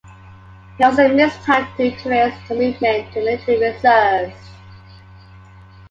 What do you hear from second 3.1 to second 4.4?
to the military reserves.